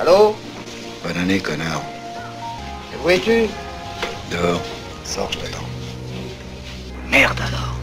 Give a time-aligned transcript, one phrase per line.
[0.00, 0.34] Allô
[1.04, 1.82] Bonne année, connard.
[2.92, 3.46] Et où es-tu?
[4.30, 4.60] Dehors.
[5.04, 5.64] Sors, je t'attends.
[7.10, 7.73] Merde alors.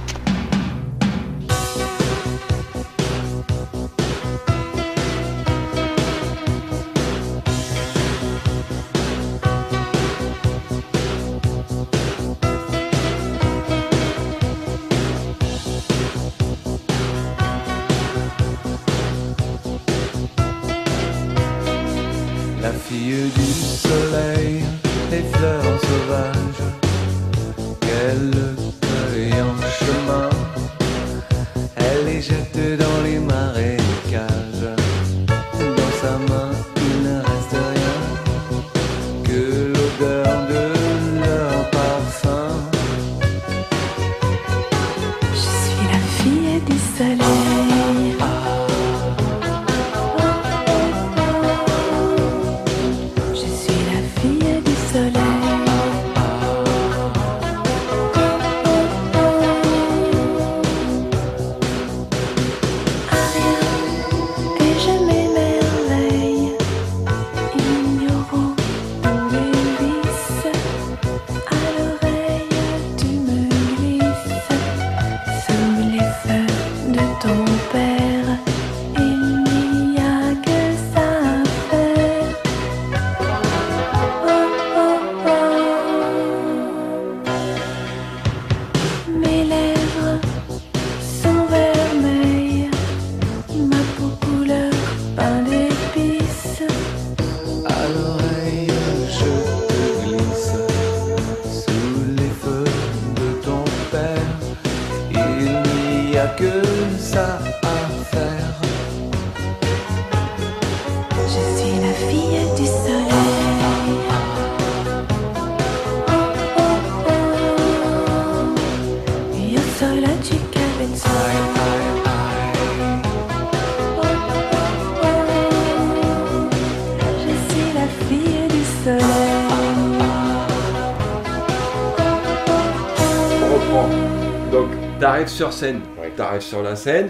[135.42, 135.82] Sur scène.
[136.16, 137.10] T'arrives sur la scène.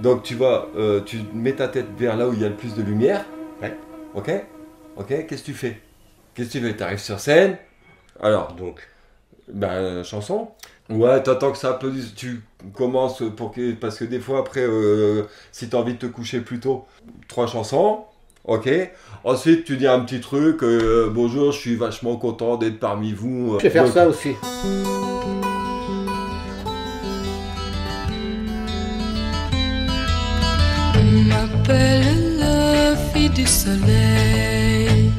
[0.00, 2.54] Donc, tu vas, euh, tu mets ta tête vers là où il y a le
[2.54, 3.26] plus de lumière.
[3.60, 3.76] Ouais.
[4.14, 4.30] Ok
[4.96, 5.78] Ok, qu'est-ce que tu fais?
[6.34, 6.74] Qu'est-ce que tu fais?
[6.74, 7.58] T'arrives sur scène.
[8.22, 8.80] Alors, Donc,
[9.52, 10.48] ben, chanson.
[10.88, 12.14] Ouais, t'attends que ça applaudisse.
[12.14, 12.40] Tu
[12.74, 13.72] commences pour que.
[13.72, 16.86] Parce que des fois, après, euh, si t'as envie de te coucher plus tôt,
[17.28, 18.04] trois chansons.
[18.44, 18.70] Ok.
[19.24, 20.62] Ensuite, tu dis un petit truc.
[20.62, 23.58] euh, bonjour, je suis vachement content d'être parmi vous.
[23.58, 24.30] je vais faire Donc, ça aussi.
[31.72, 35.10] La fille du soleil.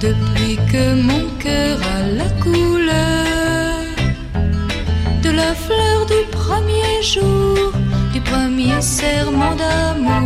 [0.00, 3.74] Depuis que mon cœur a la couleur
[5.22, 7.72] de la fleur du premier jour,
[8.12, 10.25] du premier serment d'amour.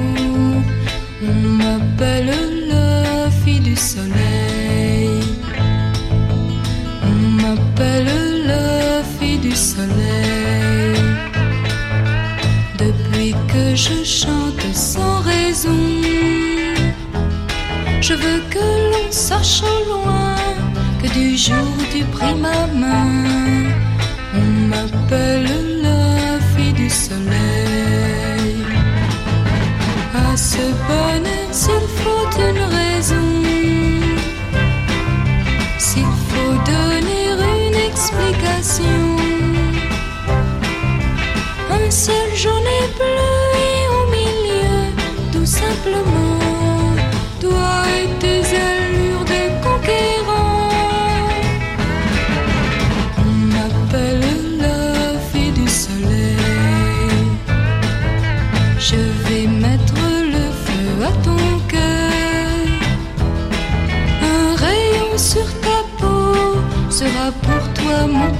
[18.10, 20.34] Je veux que l'on sache au loin
[21.00, 23.70] que du jour où tu pris ma main,
[24.34, 28.56] on m'appelle la fille du soleil.
[30.28, 33.28] À ce bonheur, s'il faut une raison,
[35.78, 37.24] s'il faut donner
[37.68, 39.02] une explication.
[41.78, 43.36] Un seul journée bleu
[43.68, 44.78] et au milieu,
[45.32, 46.19] tout simplement,
[68.00, 68.39] pour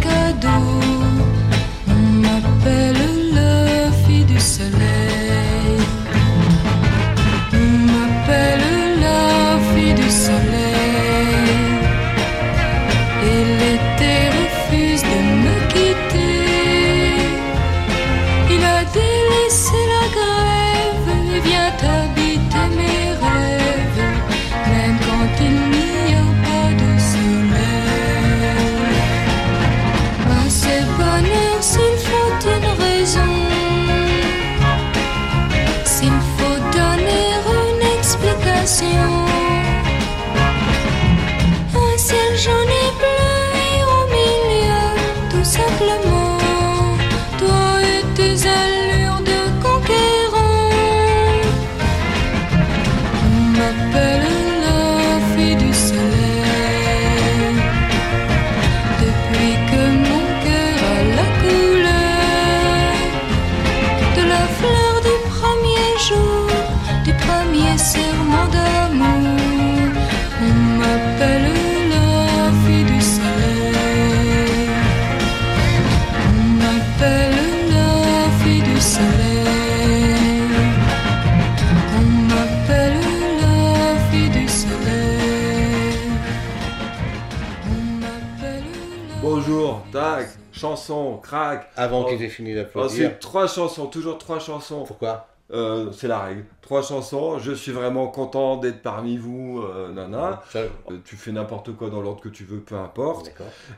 [90.91, 91.71] chanson, crac.
[91.77, 92.09] Avant Oh.
[92.09, 92.91] qu'ils aient fini d'applaudir.
[93.07, 94.85] Ensuite, trois chansons, toujours trois chansons.
[94.87, 95.27] Pourquoi?
[95.53, 96.45] Euh, c'est la règle.
[96.63, 100.43] Trois chansons, je suis vraiment content d'être parmi vous, euh, nana.
[100.55, 100.69] Euh,
[101.05, 103.33] Tu fais n'importe quoi dans l'ordre que tu veux, peu importe.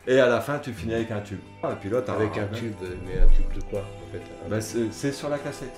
[0.06, 1.38] Et à la fin, tu finis avec un tube.
[1.64, 2.74] Et puis là, Avec un tube,
[3.06, 4.20] mais un tube de quoi en fait?
[4.50, 5.72] Bah, c'est sur la cassette.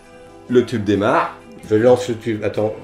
[0.48, 1.36] Le tube démarre.
[1.70, 2.42] Je lance le tube.
[2.42, 2.74] Attends.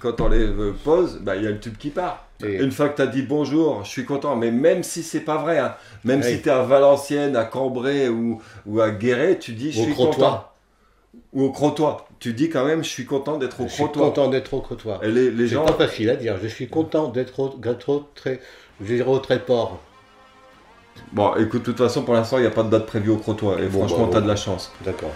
[0.00, 0.48] Quand on les
[0.84, 2.24] pose, bah, il y a le tube qui part.
[2.42, 5.20] Et- Une fois que tu as dit bonjour, je suis content, mais même si c'est
[5.20, 6.26] pas vrai, hein, même Oui.
[6.36, 9.94] si tu es à Valenciennes, à Cambrai ou, ou à Guéret, tu dis je suis
[9.94, 10.46] content.
[11.32, 11.96] Ou au Crotoy.
[12.18, 14.02] Tu dis quand même je suis content d'être au Je suis Crotoy.
[14.02, 15.02] content d'être au crottoir.
[15.04, 16.36] Et les, les C'est gens, pas facile à dire.
[16.42, 17.48] Je suis content d'être au,
[17.88, 18.40] au très,
[18.80, 19.78] je dirais au tréport.
[21.12, 23.16] bon écoute, de toute façon pour l'instant il n'y a pas de date prévue au
[23.16, 23.60] Crotoy.
[23.62, 24.26] Et Bon, franchement, bah, tu as bon.
[24.26, 24.72] de la chance.
[24.84, 25.10] D'accord.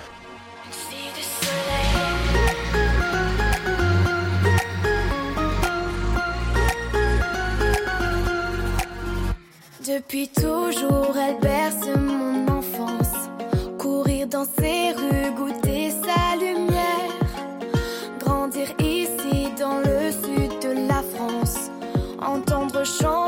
[9.95, 13.31] Depuis toujours, elle berce mon enfance.
[13.79, 17.13] Courir dans ses rues, goûter sa lumière.
[18.19, 21.71] Grandir ici dans le sud de la France.
[22.21, 23.24] Entendre chanter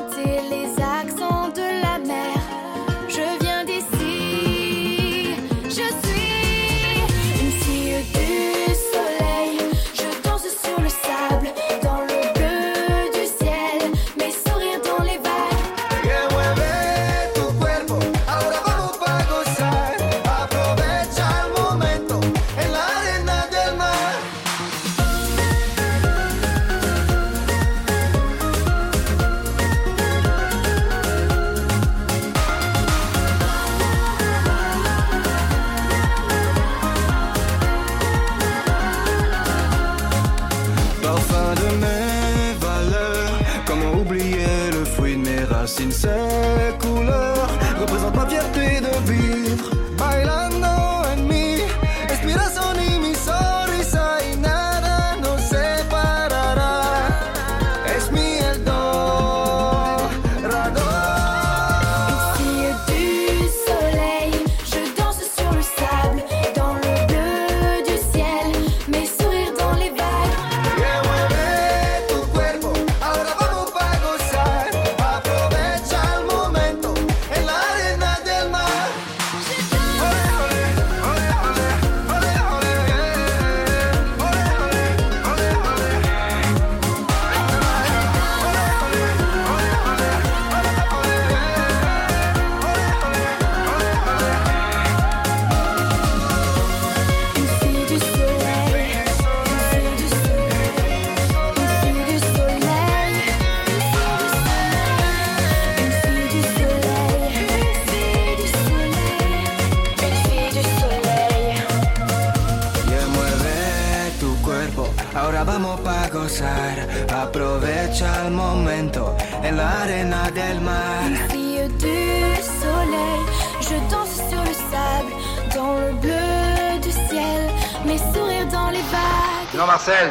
[129.76, 130.10] Marcel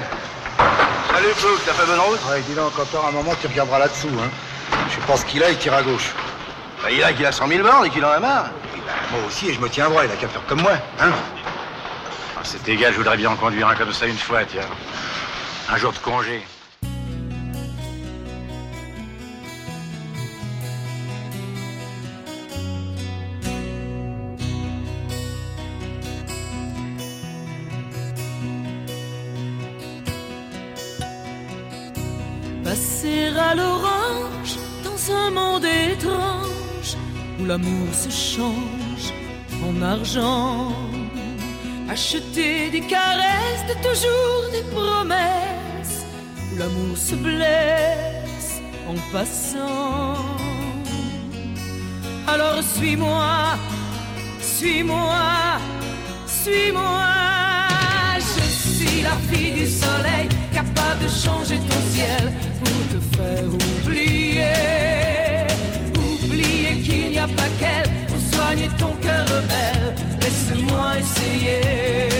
[1.11, 2.19] Salut, Plouc, t'as fait bonne route?
[2.29, 4.29] Ouais, dis donc, encore un moment, tu regarderas là-dessous, hein.
[4.91, 6.11] Je ce qu'il a, il tire à gauche.
[6.83, 8.51] Bah, il a qu'il a 100 000 bornes et qu'il en a marre.
[8.75, 10.73] Et ben, moi aussi, et je me tiens droit, il a qu'à faire comme moi,
[11.01, 11.09] hein.
[12.37, 14.69] Ah, C'est égal, je voudrais bien en conduire un comme ça une fois, tiens.
[15.67, 16.45] Un jour de congé.
[37.47, 39.07] L'amour se change
[39.67, 40.71] en argent.
[41.89, 45.55] Acheter des caresses, toujours des promesses
[46.57, 50.15] l'amour se blesse en passant.
[52.27, 53.57] Alors suis-moi,
[54.39, 55.59] suis-moi,
[56.25, 57.05] suis-moi.
[58.19, 61.59] Je suis la fille du soleil, capable de changer
[70.25, 72.14] Laisse-moi essayer.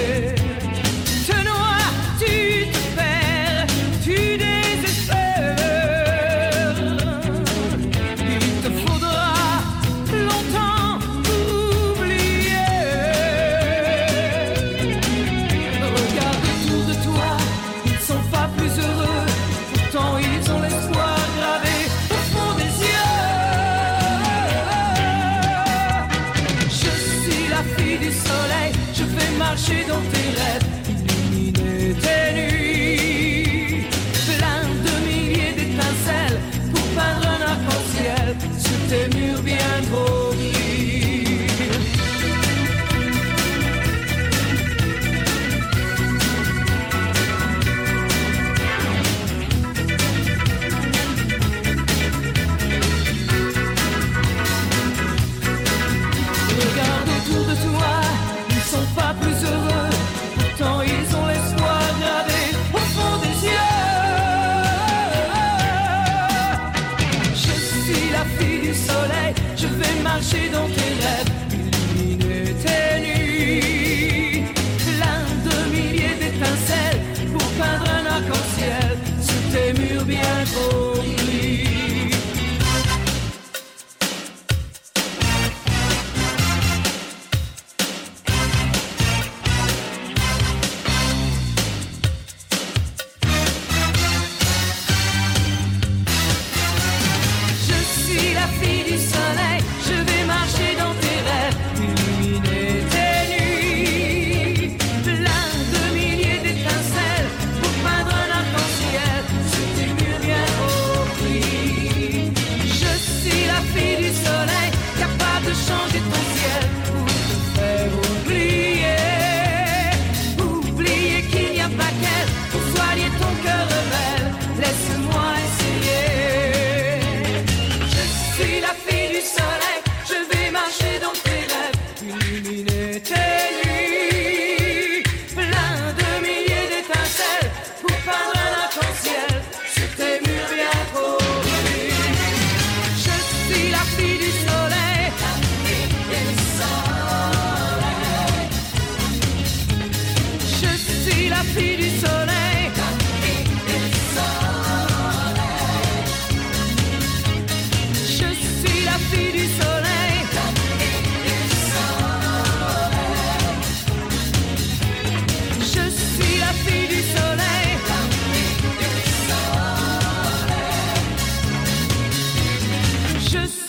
[79.66, 80.85] Sur tes murs bien trop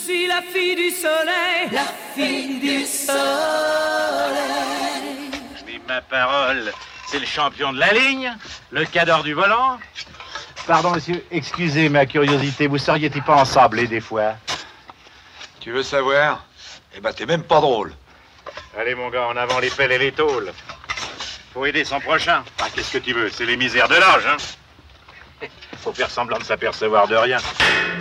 [0.07, 1.69] suis la fille du soleil.
[1.73, 3.17] La fille du soleil.
[5.67, 6.73] Mais ma parole,
[7.09, 8.33] c'est le champion de la ligne,
[8.71, 9.81] le cadre du volant.
[10.65, 14.35] Pardon, monsieur, excusez ma curiosité, vous seriez-il pas ensablé des fois?
[15.59, 16.45] Tu veux savoir?
[16.97, 17.93] Eh ben, t'es même pas drôle.
[18.79, 20.53] Allez, mon gars, en avant les pelles et les tôles.
[21.53, 22.45] Faut aider son prochain.
[22.61, 23.29] Ah, qu'est-ce que tu veux?
[23.29, 24.37] C'est les misères de l'âge, hein?
[25.87, 27.39] Faut faire semblant de s'apercevoir de rien.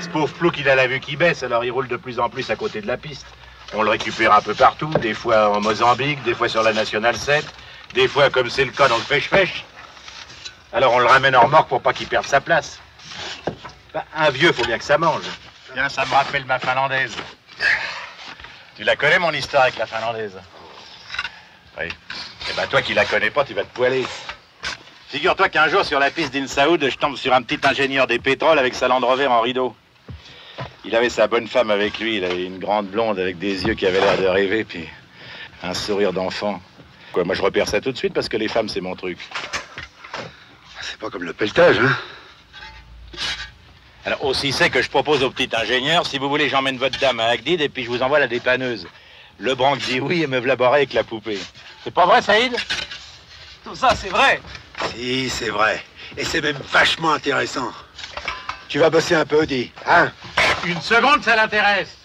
[0.02, 2.32] Ce pauvre plouc, il a la vue qui baisse, alors il roule de plus en
[2.32, 3.28] plus à côté de la piste.
[3.76, 7.16] On le récupère un peu partout, des fois en Mozambique, des fois sur la Nationale
[7.16, 7.46] 7,
[7.94, 9.66] des fois, comme c'est le cas dans le pêche-pêche.
[10.74, 12.80] Alors on le ramène en remorque pour pas qu'il perde sa place.
[13.94, 15.22] Bah, un vieux, faut bien que ça mange.
[15.72, 17.16] Tiens, ça me rappelle ma finlandaise.
[18.76, 20.34] Tu la connais, mon histoire avec la finlandaise?
[21.80, 21.90] Oui.
[22.50, 24.08] Eh ben, toi qui la connais pas, tu vas te poiler.
[25.10, 28.58] Figure-toi qu'un jour, sur la piste d'Insaoud, je tombe sur un petit ingénieur des pétroles
[28.58, 29.76] avec sa Land Rover en rideau.
[30.84, 32.18] Il avait sa bonne femme avec lui.
[32.18, 34.88] Il avait une grande blonde avec des yeux qui avaient l'air de rêver, puis
[35.64, 36.60] un sourire d'enfant.
[37.14, 39.20] Quoi, moi, je repère ça tout de suite parce que les femmes, c'est mon truc.
[40.82, 41.98] C'est pas comme le pelletage, hein
[44.06, 47.20] Alors, aussi c'est que je propose au petit ingénieur, si vous voulez, j'emmène votre dame
[47.20, 48.88] à Agdid et puis je vous envoie la dépanneuse.
[49.38, 51.40] Le branque dit oui et me barré avec la poupée.
[51.84, 52.56] C'est pas vrai, Saïd?
[53.64, 54.42] Tout ça, c'est vrai.
[54.92, 55.84] Si, c'est vrai.
[56.18, 57.72] Et c'est même vachement intéressant.
[58.68, 60.12] Tu vas bosser un peu, dis, hein?
[60.66, 61.96] Une seconde, ça l'intéresse.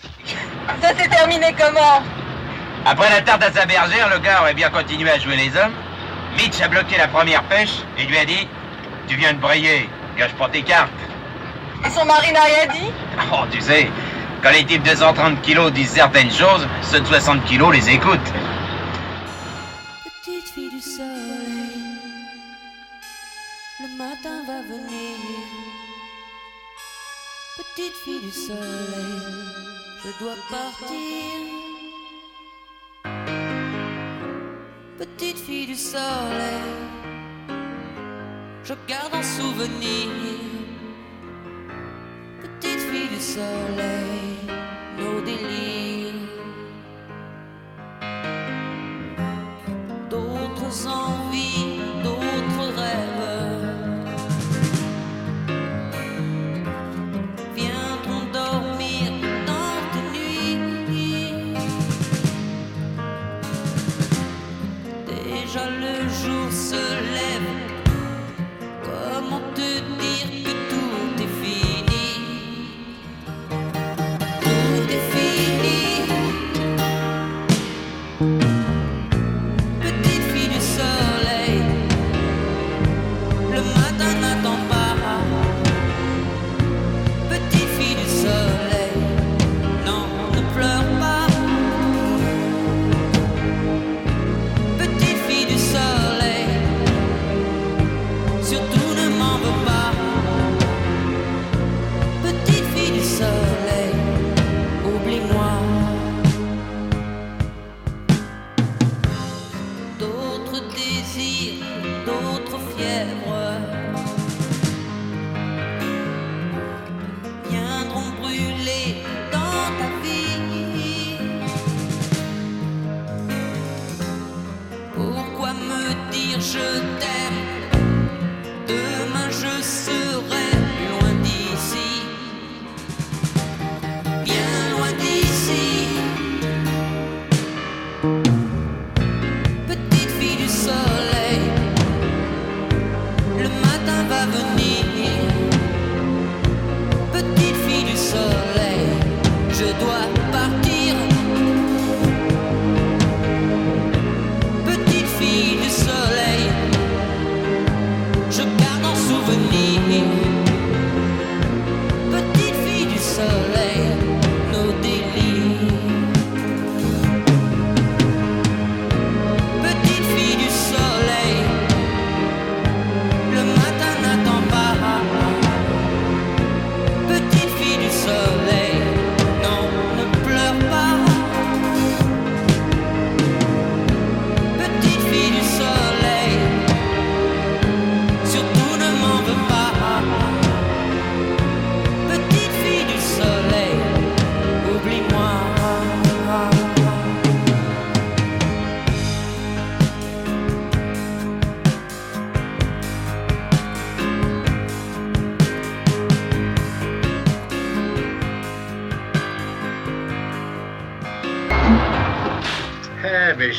[0.80, 2.02] Ça s'est terminé comment?
[2.84, 5.72] Après la tarte à sa bergère, le gars aurait bien continué à jouer les hommes.
[6.36, 8.48] Mitch a bloqué la première pêche et lui a dit
[9.08, 10.90] Tu viens de brayer, gage pas tes cartes.
[11.84, 12.90] Et son mari n'a rien dit?
[13.32, 13.90] Oh, tu sais,
[14.42, 18.32] quand les types de 130 kilos disent certaines choses, ceux de 60 kilos les écoutent.
[27.76, 29.20] Petite fille du soleil,
[30.02, 31.36] je dois partir.
[34.98, 36.72] Petite fille du soleil,
[38.64, 40.08] je garde un souvenir.
[42.42, 44.36] Petite fille du soleil,
[44.98, 45.80] nos délires.
[50.10, 51.29] d'autres envies,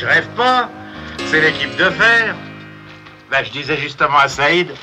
[0.01, 0.67] je rêve pas.
[1.27, 2.35] C'est l'équipe de fer.
[3.29, 4.73] Bah, je disais justement à Saïd,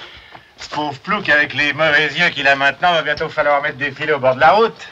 [0.56, 3.90] ce pauvre plouc avec les mauvais yeux qu'il a maintenant, va bientôt falloir mettre des
[3.90, 4.88] filets au bord de la route.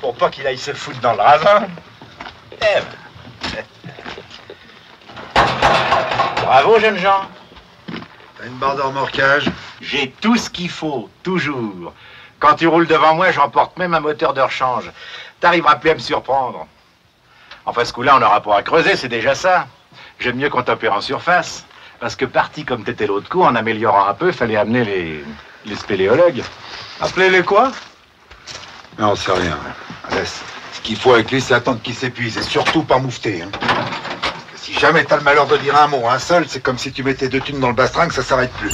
[0.00, 1.68] Pour pas qu'il aille se foutre dans le ravin.
[2.54, 2.80] Eh
[3.54, 3.64] ben.
[6.42, 7.28] Bravo, jeunes gens.
[8.38, 9.48] T'as une barre de remorquage
[9.80, 11.94] J'ai tout ce qu'il faut, toujours.
[12.40, 14.90] Quand tu roules devant moi, j'emporte même un moteur de rechange.
[15.38, 16.66] T'arriveras plus à me surprendre.
[17.66, 19.66] Enfin, ce coup-là, on n'aura pas à creuser, c'est déjà ça.
[20.20, 21.64] J'aime mieux qu'on t'opère en surface.
[21.98, 25.24] Parce que parti comme t'étais l'autre coup, en améliorant un peu, fallait amener les,
[25.64, 26.42] les spéléologues.
[27.00, 27.72] Appelez-les quoi?
[28.98, 29.58] Non, c'est rien.
[30.12, 30.40] Laisse.
[30.74, 33.42] Ce qu'il faut avec lui, c'est attendre qu'il s'épuise et surtout pas moufter.
[33.42, 33.48] hein.
[33.50, 36.78] Parce que Si jamais t'as le malheur de dire un mot, un seul, c'est comme
[36.78, 38.72] si tu mettais deux thunes dans le bastringue, ça s'arrête plus.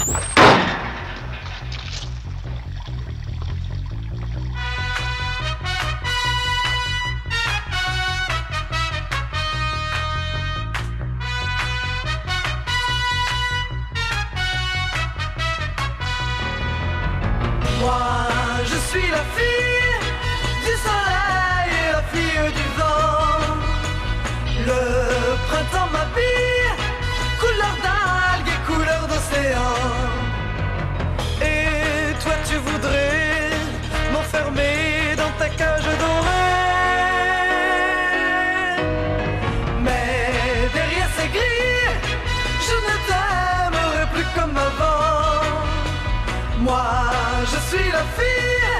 [47.72, 48.78] Suis la fille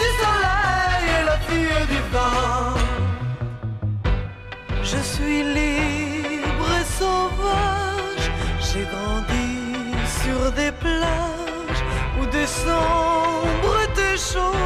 [0.00, 2.74] du soleil et la fille du vent.
[4.90, 8.26] Je suis libre et sauvage.
[8.66, 9.48] J'ai grandi
[10.20, 11.82] sur des plages
[12.18, 14.58] où décembre était chaud.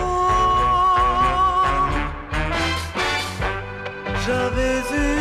[4.27, 5.14] J'avais une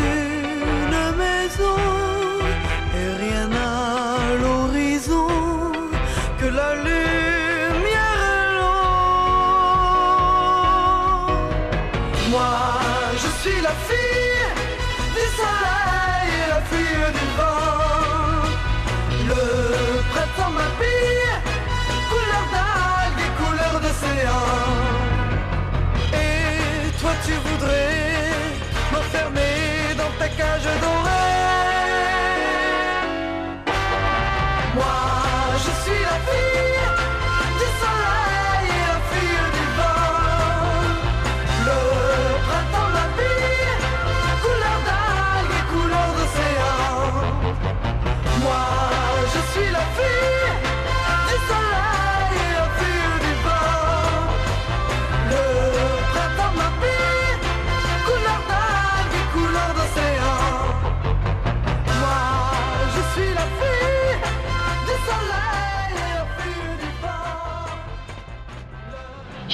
[28.92, 31.03] m'enfermer dans ta cage dorée.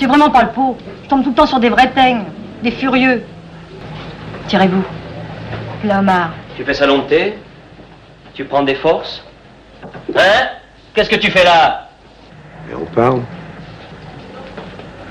[0.01, 0.79] J'ai vraiment pas le pot.
[1.05, 2.25] Je tombe tout le temps sur des vrais teignes,
[2.63, 3.23] des furieux.
[4.47, 4.83] Tirez-vous.
[5.85, 6.31] L'homard.
[6.57, 7.39] Tu fais salon de thé?
[8.33, 9.23] Tu prends des forces?
[10.17, 10.49] Hein?
[10.95, 11.91] Qu'est-ce que tu fais là?
[12.71, 13.21] Et on parle.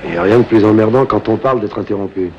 [0.04, 2.32] Il n'y a rien de plus emmerdant quand on parle d'être interrompu.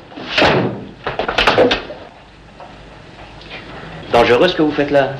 [4.12, 5.12] Dangereux ce que vous faites là?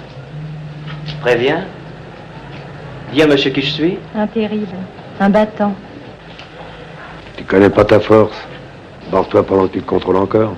[1.23, 1.64] Préviens.
[3.14, 3.99] Dis à monsieur qui je suis.
[4.14, 4.77] Un terrible.
[5.18, 5.73] Un battant.
[7.42, 8.37] Tu connais pas ta force.
[9.11, 10.55] Barre-toi pendant que tu te contrôles encore.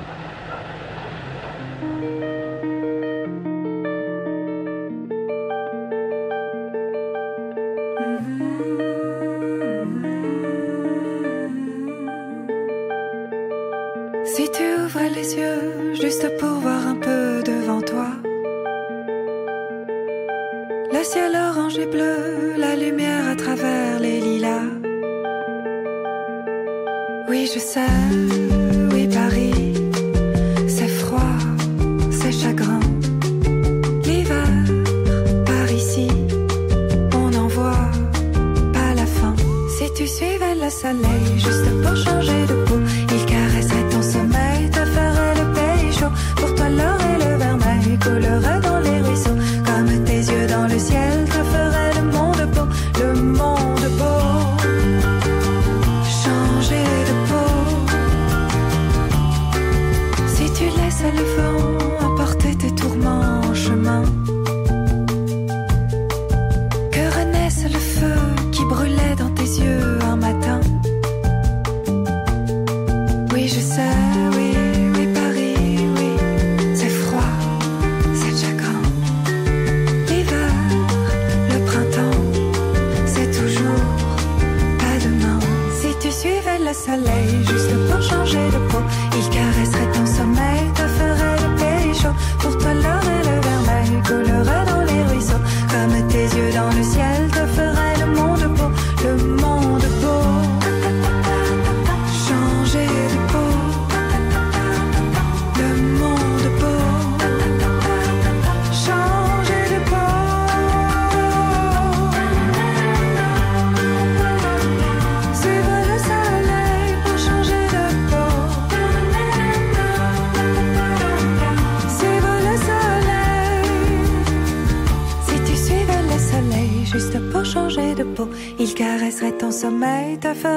[40.70, 42.13] Suivais le soleil juste pour changer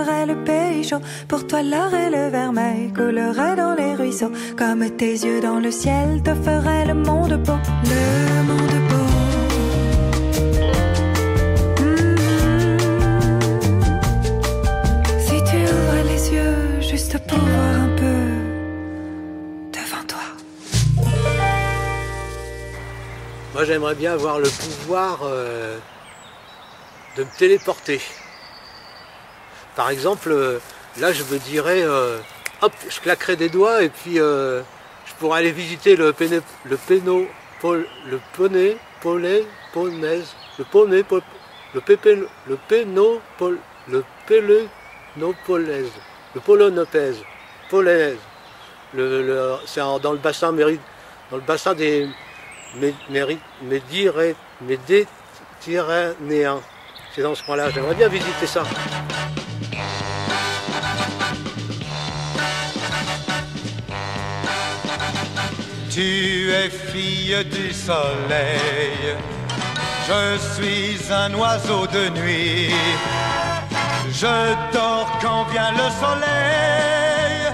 [0.06, 1.02] le pays chaud.
[1.28, 4.32] Pour toi, l'or et le vermeil coulerait dans les ruisseaux.
[4.58, 7.58] Comme tes yeux dans le ciel te ferait le monde beau.
[7.84, 9.08] Le monde beau.
[15.20, 18.20] Si tu ouvres les yeux juste pour voir un peu
[19.78, 20.28] devant toi.
[23.54, 25.78] Moi, j'aimerais bien avoir le pouvoir euh,
[27.18, 28.02] de me téléporter.
[29.78, 30.58] Par exemple, euh,
[30.98, 32.18] là, je me dirais, euh,
[32.64, 34.62] hop, je claquerais des doigts et puis euh,
[35.06, 37.28] je pourrais aller visiter le péné, le péno,
[37.62, 41.22] pol- le poney, polé, ponaise, le poney, pol-
[41.76, 42.16] le pépé,
[42.48, 45.92] le péno, pol- le pélénopolaise,
[46.34, 47.18] le polonopèse,
[47.70, 48.18] polonaise.
[48.96, 50.80] Le, le- c'est dans le bassin méri-
[51.30, 52.08] dans le bassin des
[52.80, 56.62] Mé- Méri- Médiré- Méditerranéens.
[57.14, 57.70] C'est dans ce coin-là.
[57.70, 58.64] J'aimerais bien visiter ça.
[65.98, 69.18] Tu es fille du soleil,
[70.08, 72.70] je suis un oiseau de nuit.
[74.12, 77.52] Je dors quand vient le soleil,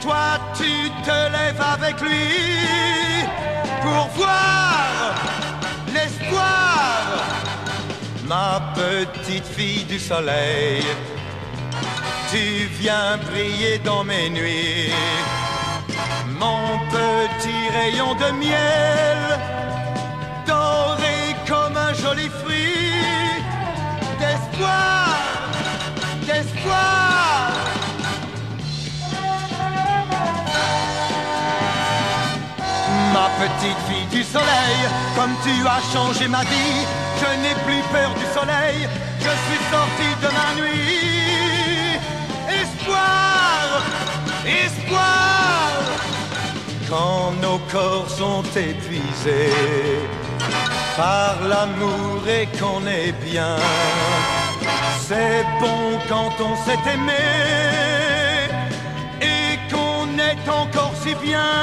[0.00, 2.30] toi tu te lèves avec lui
[3.82, 5.14] pour voir
[5.92, 7.24] l'espoir.
[8.24, 10.84] Ma petite fille du soleil,
[12.30, 14.92] tu viens briller dans mes nuits
[17.92, 19.38] de miel,
[20.46, 23.42] doré comme un joli fruit,
[24.18, 25.18] d'espoir,
[26.22, 27.52] d'espoir.
[33.12, 34.78] Ma petite fille du soleil,
[35.14, 36.86] comme tu as changé ma vie,
[37.20, 41.98] je n'ai plus peur du soleil, je suis sorti de ma nuit.
[42.48, 43.82] Espoir,
[44.46, 45.23] espoir
[46.94, 49.98] quand nos corps sont épuisés
[50.96, 53.56] par l'amour et qu'on est bien.
[55.06, 57.26] C'est bon quand on s'est aimé
[59.34, 61.54] et qu'on est encore si bien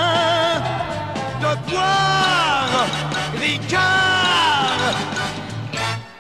[1.44, 2.86] de boire
[3.40, 4.96] Ricard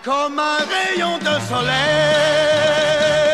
[0.03, 3.30] comme un rayon de soleil.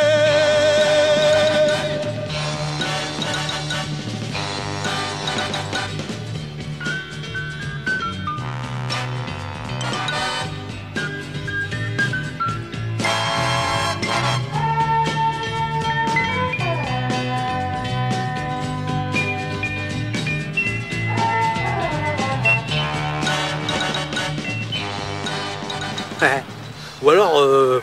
[27.01, 27.81] Ou alors, euh,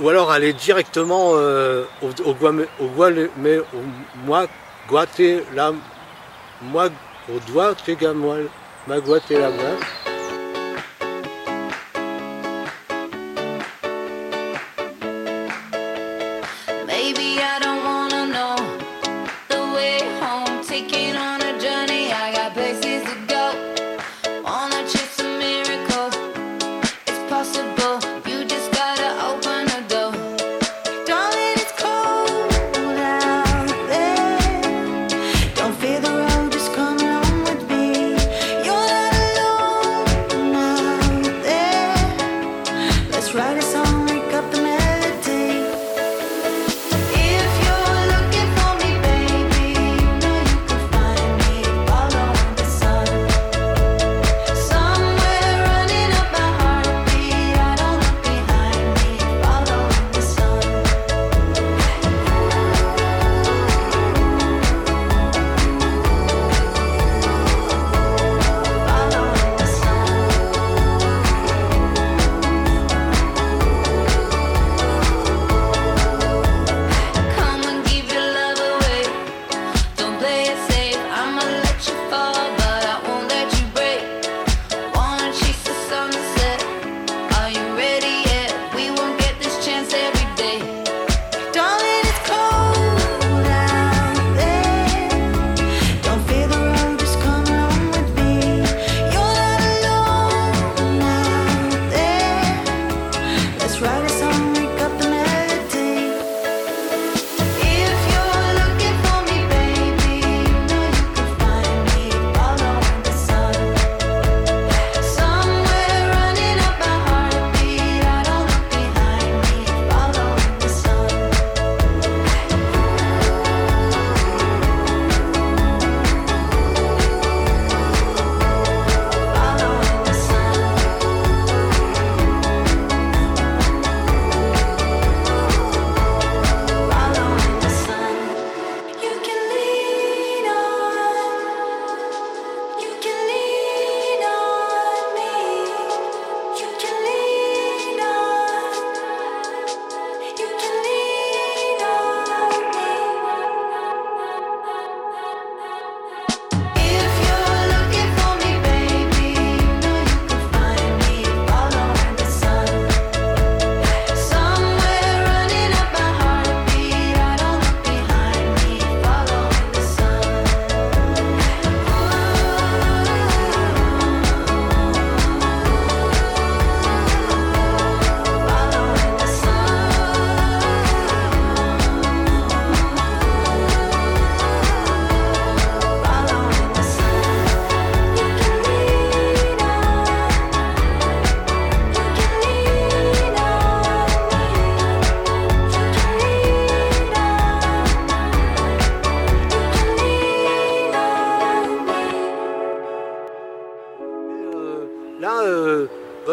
[0.00, 2.86] ou alors aller directement euh, au, au, Guame- au,
[3.36, 3.80] mais au
[4.24, 4.46] moi,
[6.62, 6.88] moi,
[7.28, 7.38] au
[9.50, 10.05] doigt.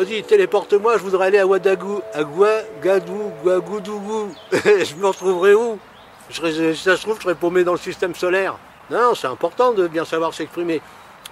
[0.06, 4.36] Téléporte-moi, je voudrais aller à Ouadagou, à Ouagadou, Ouagoudougou.
[4.52, 5.80] je me retrouverai où?
[6.30, 8.58] Si ça se trouve, je serais paumé dans le système solaire.
[8.92, 10.82] Non, c'est important de bien savoir s'exprimer.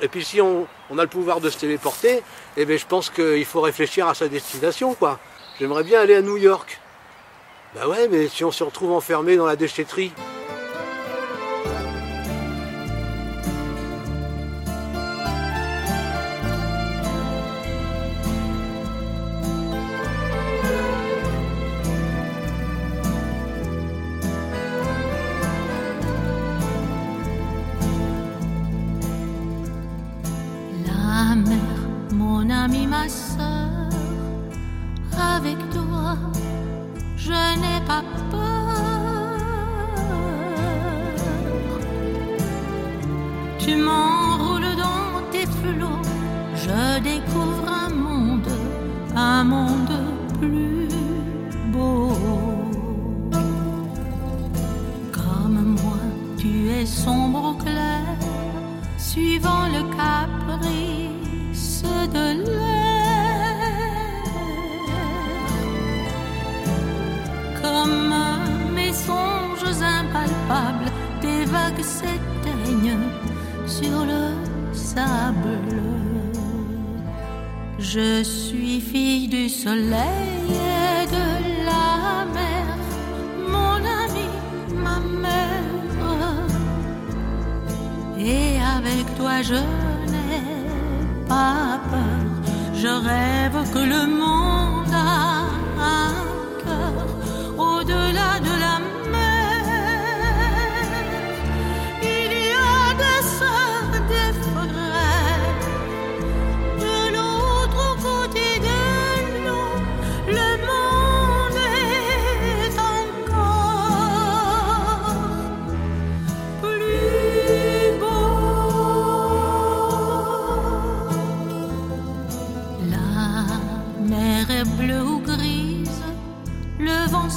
[0.01, 2.23] Et puis si on, a le pouvoir de se téléporter,
[2.55, 5.19] eh bien, je pense qu'il faut réfléchir à sa destination, quoi.
[5.59, 6.79] J'aimerais bien aller à New York.
[7.75, 10.13] Bah ouais, mais si on se retrouve enfermé dans la déchetterie,
[32.79, 33.89] ma sœur,
[35.35, 36.17] avec toi,
[37.17, 37.31] je
[37.61, 38.49] n'ai pas peur.
[43.59, 46.01] Tu m'enroules dans tes flots,
[46.55, 48.51] je découvre un monde,
[49.15, 49.97] un monde
[50.39, 50.87] plus
[51.71, 52.11] beau.
[55.11, 56.01] Comme moi,
[56.37, 58.05] tu es sombre ou clair,
[58.97, 60.50] suivant le caprice
[69.05, 70.91] songes impalpables,
[71.21, 73.05] tes vagues s'éteignent
[73.65, 74.23] sur le
[74.73, 75.59] sable.
[77.79, 81.27] Je suis fille du soleil et de
[81.69, 82.67] la mer,
[83.55, 84.29] mon ami,
[84.85, 85.71] ma mère.
[88.19, 89.61] Et avec toi je
[90.11, 90.45] n'ai
[91.27, 92.23] pas peur.
[92.81, 94.60] Je rêve que le monde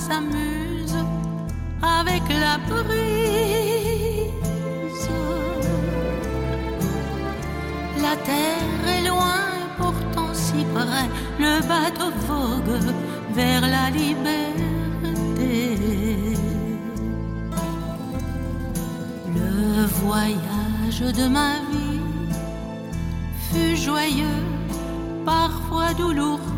[0.06, 0.96] s'amuse
[1.82, 4.30] avec la brise.
[8.04, 9.42] La terre est loin,
[9.78, 11.08] pourtant si près,
[11.44, 12.94] le bateau vogue
[13.32, 15.52] vers la liberté.
[19.36, 22.00] Le voyage de ma vie
[23.48, 24.42] fut joyeux,
[25.24, 26.53] parfois douloureux.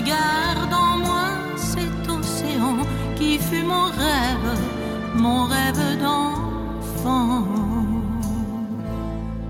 [0.00, 2.76] Je garde en moi cet océan
[3.16, 4.50] qui fut mon rêve,
[5.14, 7.44] mon rêve d'enfant.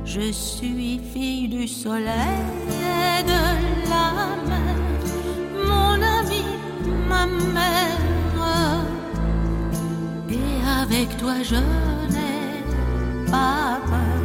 [0.05, 3.43] Je suis fille du soleil et de
[3.93, 4.09] la
[4.51, 4.77] mer,
[5.71, 6.45] mon ami,
[7.09, 8.01] ma mère.
[10.31, 11.61] Et avec toi je
[12.15, 14.19] n'ai pas peur.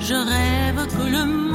[0.00, 1.47] Je rêve que le monde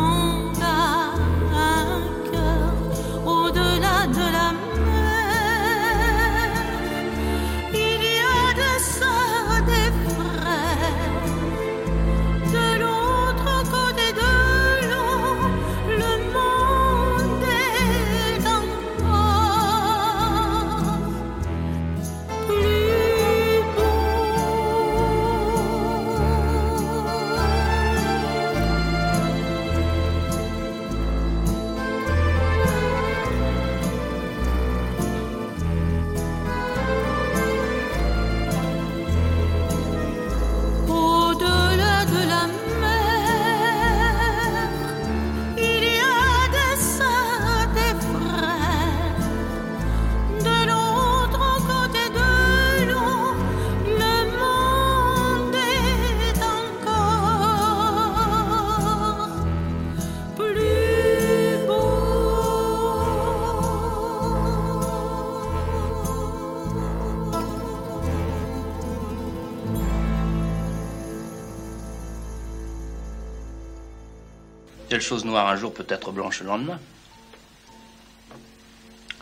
[74.94, 76.80] Telle chose noire un jour peut être blanche le lendemain.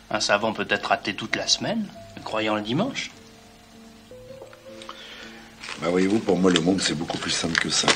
[0.09, 1.87] Un savant peut être raté toute la semaine,
[2.25, 3.09] croyant le dimanche.
[5.81, 7.87] Bah voyez-vous, pour moi, le monde, c'est beaucoup plus simple que ça.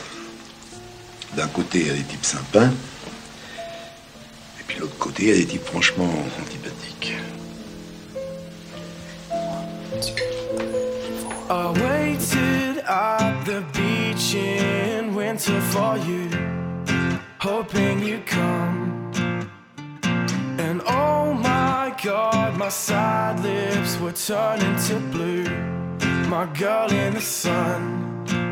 [1.33, 2.67] D'un côté, il y a des types sympas.
[2.67, 6.07] Et puis de l'autre côté, il y a des types franchement
[6.41, 7.13] antipathiques.
[11.49, 16.29] I waited at the beach in winter for you,
[17.45, 19.13] hoping you come.
[20.57, 25.47] And oh my god, my sad lips were turning to blue.
[26.27, 27.83] My girl in the sun,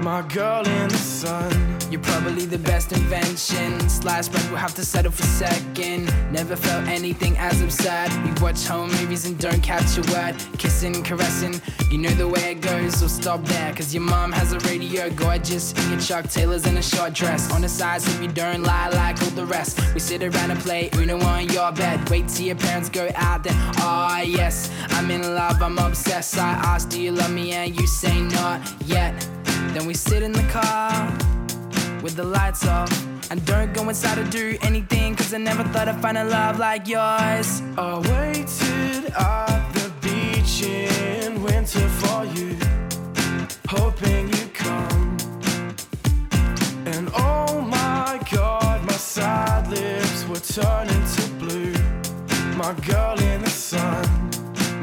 [0.04, 1.80] my girl in the sun.
[1.90, 3.80] You're probably the best invention.
[3.88, 6.06] Slash bread will have to settle for second.
[6.30, 8.12] Never felt anything as absurd.
[8.26, 10.36] We watch home movies and don't catch a word.
[10.58, 12.98] Kissing, caressing, you know the way it goes.
[12.98, 15.72] So stop there, cause your mom has a radio gorgeous.
[15.72, 17.50] In your Chuck Taylors and a short dress.
[17.54, 19.80] On the side so you don't lie like all the rest.
[19.94, 22.10] We sit around and play Uno on your bed.
[22.10, 23.56] Wait till your parents go out then.
[23.78, 26.38] Ah, yes, I'm in love, I'm obsessed.
[26.38, 27.54] I ask, do you love me?
[27.54, 29.33] And you say not yet.
[29.74, 30.92] Then we sit in the car
[32.04, 32.92] with the lights off.
[33.32, 36.60] And don't go inside or do anything, cause I never thought I'd find a love
[36.60, 37.64] like yours.
[37.76, 42.56] I waited at the beach in winter for you,
[43.68, 45.18] hoping you'd come.
[46.86, 51.74] And oh my god, my sad lips were turning to blue.
[52.56, 54.06] My girl in the sun,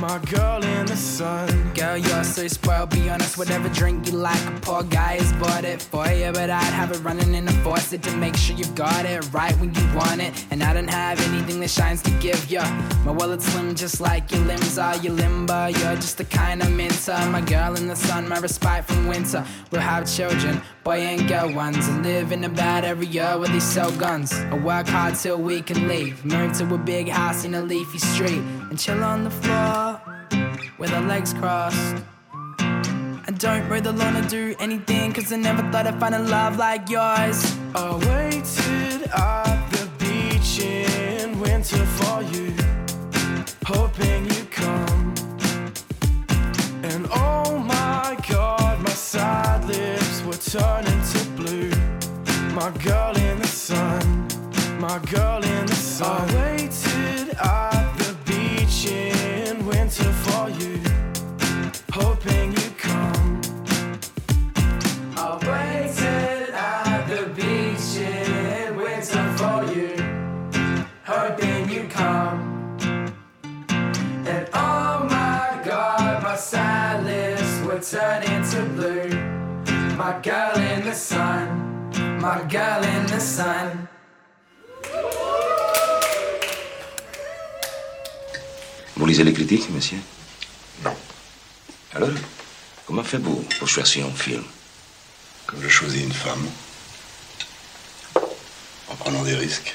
[0.00, 1.74] my girl in the sun.
[1.74, 5.64] Girl, you're so spoiled, be honest, whatever drink you like, a poor guy has bought
[5.64, 6.32] it for you.
[6.32, 9.54] But I'd have it running in a faucet to make sure you've got it right
[9.58, 10.32] when you want it.
[10.50, 12.64] And I don't have anything that shines to give ya.
[13.04, 14.96] My wallet's slim, just like your limbs are.
[14.96, 17.18] You limber, you're just the kind of minter.
[17.30, 19.44] My girl in the sun, my respite from winter.
[19.70, 23.60] We'll have children, boy and girl ones, and live in a bad area where they
[23.60, 24.32] sell guns.
[24.32, 26.24] I work hard till we can leave.
[26.24, 30.00] Married to a big house in a leafy street, and chill on the floor
[30.78, 31.96] with our legs crossed.
[32.60, 36.88] I don't lawn or do anything, cause I never thought I'd find a love like
[36.88, 37.56] yours.
[37.74, 42.54] I waited at the beach in winter for you,
[43.66, 45.14] hoping you come.
[46.84, 51.70] And oh my god, my sad lips were turning to blue.
[52.54, 54.28] My girl in the sun,
[54.78, 56.28] my girl in the sun.
[56.30, 57.69] I waited at
[77.80, 79.08] lips were turning to blue.
[79.96, 83.88] My girl in the sun, my girl in the sun.
[88.96, 89.98] Vous lisez les critiques, monsieur?
[90.84, 90.94] Non.
[91.94, 92.10] Alors,
[92.86, 94.44] comment faites-vous pour choisir un film?
[95.46, 96.46] Comme je choisis une femme,
[98.90, 99.74] en prenant des risques.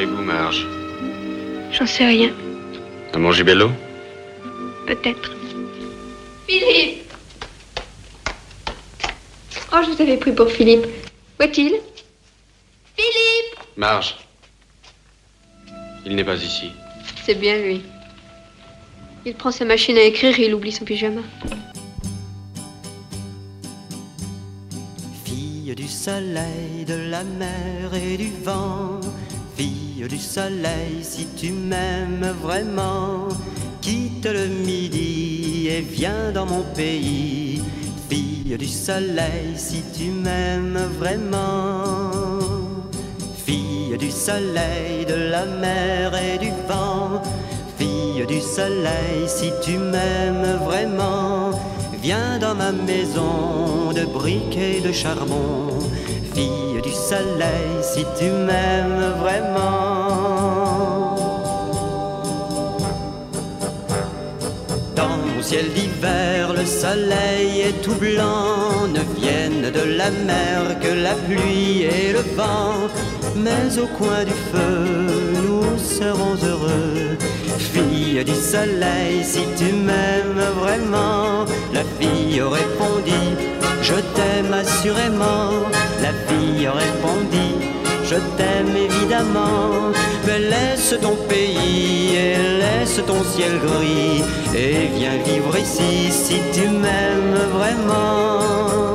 [0.00, 0.66] Où allez-vous, Marge
[1.72, 2.30] J'en sais rien,
[3.12, 3.70] À manger bello
[4.86, 5.32] peut-être.
[6.48, 7.12] Philippe
[9.72, 10.86] Oh, je vous avais pris pour Philippe.
[11.38, 11.74] Où est-il?
[12.96, 14.16] Philippe Marge.
[16.06, 16.72] Il n'est pas ici.
[17.24, 17.82] C'est bien lui.
[19.26, 21.20] Il prend sa machine à écrire et il oublie son pyjama.
[25.26, 28.98] Fille du soleil, de la mer et du vent,
[30.00, 33.28] fille du soleil, si tu m'aimes vraiment,
[33.80, 37.62] quitte le midi et viens dans mon pays.
[38.08, 42.38] Fille du soleil, si tu m'aimes vraiment.
[43.44, 47.22] Fille du soleil, de la mer et du vent,
[47.76, 51.50] fille du soleil, si tu m'aimes vraiment,
[52.02, 55.78] viens dans ma maison de briques et de charbon.
[56.34, 59.89] Fille du soleil, si tu m'aimes vraiment.
[65.40, 68.86] Mon ciel d'hiver, le soleil est tout blanc.
[68.92, 72.90] Ne viennent de la mer que la pluie et le vent.
[73.36, 74.84] Mais au coin du feu,
[75.42, 77.16] nous serons heureux.
[77.56, 83.32] Fille du soleil, si tu m'aimes vraiment, la fille répondit,
[83.80, 85.52] je t'aime assurément.
[86.02, 87.54] La fille répondit,
[88.10, 89.92] je t'aime évidemment.
[90.26, 96.66] Mais laisse ton pays et laisse ton ciel gris et viens vivre ici si tu
[96.82, 98.94] m'aimes vraiment.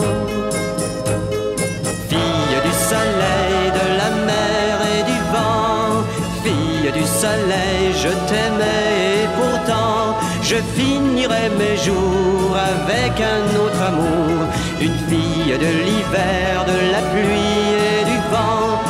[2.09, 6.03] Fille du soleil, de la mer et du vent,
[6.43, 10.17] fille du soleil, je t'aimais et pourtant
[10.49, 14.45] je finirai mes jours avec un autre amour.
[14.81, 18.84] Une fille de l'hiver, de la pluie et du vent,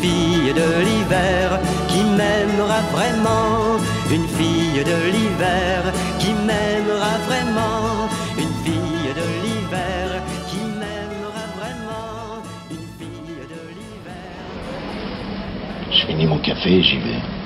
[0.00, 3.78] fille de l'hiver qui m'aimera vraiment.
[4.10, 5.80] Une fille de l'hiver
[6.18, 8.08] qui m'aimera vraiment.
[8.36, 12.42] Une fille de l'hiver qui m'aimera vraiment.
[12.70, 14.40] Une fille de l'hiver.
[15.90, 17.37] Je finis mon café j'y vais.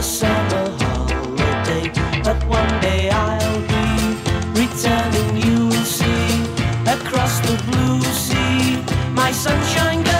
[0.00, 1.92] A summer holiday.
[2.24, 3.84] But one day I'll be
[4.58, 6.42] returning, you'll see,
[6.86, 8.82] across the blue sea,
[9.14, 10.19] my sunshine girl.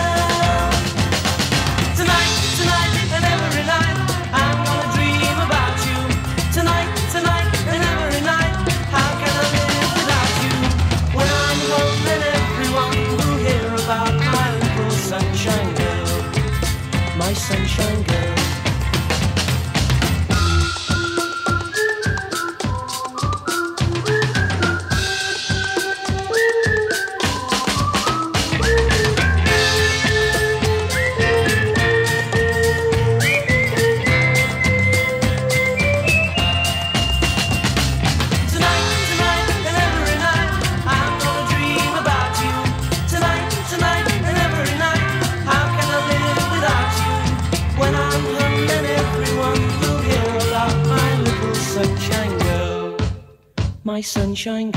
[54.45, 54.70] My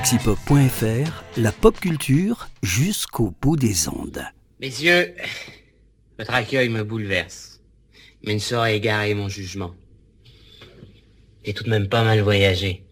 [0.00, 4.24] be Galaxypop.fr, la pop culture jusqu'au bout des ondes.
[4.60, 5.14] Messieurs,
[6.18, 7.60] votre accueil me bouleverse,
[8.24, 9.74] mais ne saurait égarer mon jugement.
[11.44, 12.84] J'ai tout de même pas mal voyagé.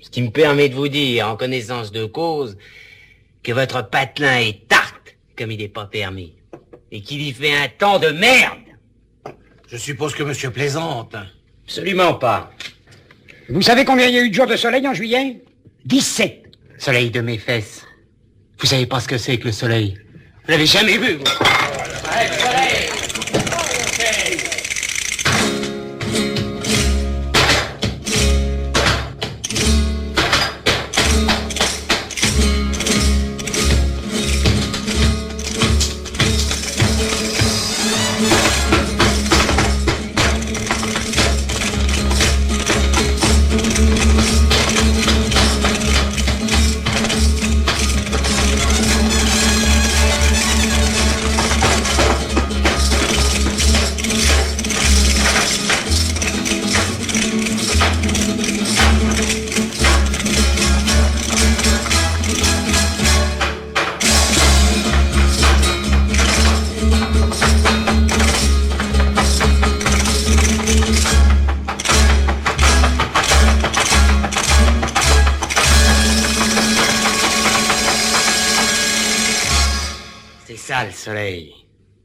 [0.00, 2.58] Ce qui me permet de vous dire, en connaissance de cause,
[3.42, 6.34] que votre patelin est tarte, comme il n'est pas permis.
[6.90, 8.58] Et qu'il y fait un temps de merde.
[9.68, 11.16] Je suppose que monsieur plaisante.
[11.64, 12.52] Absolument pas.
[13.48, 15.40] Vous savez combien il y a eu de jours de soleil en juillet?
[15.86, 16.42] 17.
[16.78, 17.86] Soleil de mes fesses.
[18.58, 19.96] Vous savez pas ce que c'est que le soleil
[20.44, 21.24] Vous l'avez jamais vu, vous